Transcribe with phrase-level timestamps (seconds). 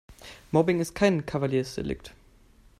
[0.51, 2.15] Mobbing ist kein Kavaliersdelikt.